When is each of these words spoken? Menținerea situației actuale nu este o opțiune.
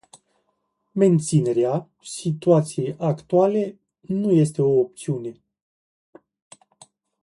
Menținerea 0.91 1.89
situației 2.03 2.95
actuale 2.99 3.79
nu 3.99 4.31
este 4.31 4.61
o 4.61 4.79
opțiune. 4.79 5.41